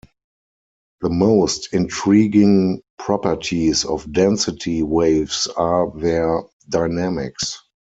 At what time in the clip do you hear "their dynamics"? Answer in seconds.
5.95-7.59